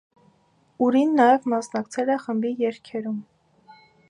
Ուրին 0.85 1.11
նաև 1.19 1.45
մասնակցել 1.55 2.11
է 2.15 2.19
խմբի 2.27 2.57
երգերում։ 2.67 3.23